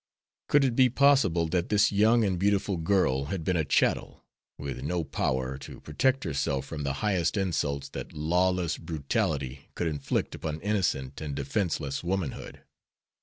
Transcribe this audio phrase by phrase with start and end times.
[0.47, 4.25] Could it be possible that this young and beautiful girl had been a chattel,
[4.57, 10.33] with no power to protect herself from the highest insults that lawless brutality could inflict
[10.33, 12.63] upon innocent and defenseless womanhood?